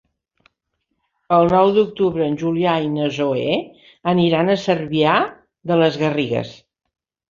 [1.37, 3.61] El nou d'octubre en Julià i na Zoè
[4.17, 5.23] aniran a Cervià
[5.75, 6.61] de les Garrigues.